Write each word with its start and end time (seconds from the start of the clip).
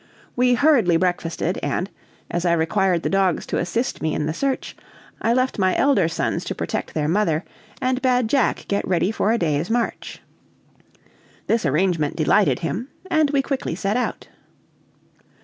We 0.35 0.55
hurriedly 0.55 0.97
breakfasted, 0.97 1.59
and, 1.61 1.87
as 2.31 2.43
I 2.43 2.53
required 2.53 3.03
the 3.03 3.09
dogs 3.11 3.45
to 3.45 3.59
assist 3.59 4.01
me 4.01 4.15
in 4.15 4.25
the 4.25 4.33
search, 4.33 4.75
I 5.21 5.31
left 5.31 5.59
my 5.59 5.75
elder 5.75 6.07
sons 6.07 6.43
to 6.45 6.55
protect 6.55 6.95
their 6.95 7.07
mother, 7.07 7.45
and 7.79 8.01
bade 8.01 8.27
Jack 8.27 8.65
get 8.67 8.87
ready 8.87 9.11
for 9.11 9.31
a 9.31 9.37
day's 9.37 9.69
march. 9.69 10.19
This 11.45 11.67
arrangement 11.67 12.15
delighted 12.15 12.61
him, 12.61 12.87
and 13.11 13.29
we 13.29 13.43
quickly 13.43 13.75
set 13.75 13.95
out. 13.95 14.27